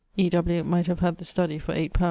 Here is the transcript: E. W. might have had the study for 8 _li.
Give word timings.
E. 0.17 0.31
W. 0.31 0.63
might 0.63 0.87
have 0.87 0.99
had 1.01 1.19
the 1.19 1.25
study 1.25 1.59
for 1.59 1.73
8 1.73 1.93
_li. 1.93 1.99